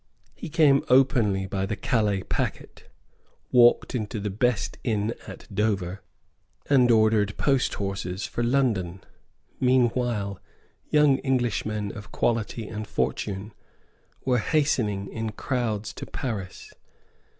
He 0.33 0.49
came 0.49 0.83
openly 0.89 1.45
by 1.45 1.67
the 1.67 1.75
Calais 1.75 2.23
packet, 2.23 2.89
walked 3.51 3.93
into 3.93 4.19
the 4.19 4.31
best 4.31 4.79
inn 4.83 5.13
at 5.27 5.45
Dover, 5.53 6.01
and 6.67 6.89
ordered 6.89 7.37
posthorses 7.37 8.25
for 8.27 8.43
London. 8.43 9.01
Meanwhile 9.59 10.39
young 10.89 11.19
Englishmen 11.23 11.95
of 11.95 12.11
quality 12.11 12.67
and 12.67 12.87
fortune 12.87 13.53
were 14.25 14.39
hastening 14.39 15.07
in 15.11 15.33
crowds 15.33 15.93
to 15.93 16.07
Paris. 16.07 16.73